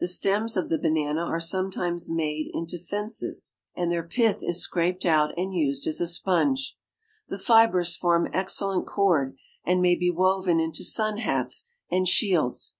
The 0.00 0.06
stems 0.06 0.54
of 0.54 0.68
the 0.68 0.78
banana 0.78 1.22
are 1.22 1.40
sometimes 1.40 2.10
made 2.10 2.50
in 2.52 2.66
to 2.66 2.78
fences, 2.78 3.56
and 3.74 3.90
their 3.90 4.02
148 4.02 4.26
AFRICA 4.36 4.40
pith 4.40 4.50
is 4.56 4.62
scraped 4.62 5.06
out 5.06 5.32
and 5.38 5.54
used 5.54 5.86
as 5.86 5.98
a 5.98 6.06
sponge. 6.06 6.76
The 7.28 7.38
fibers 7.38 7.96
form 7.96 8.28
excellent 8.34 8.84
cord, 8.86 9.34
and 9.64 9.80
may 9.80 9.96
be 9.96 10.10
woven 10.10 10.60
into 10.60 10.84
sun 10.84 11.16
hats 11.16 11.68
and 11.90 12.06
shields. 12.06 12.76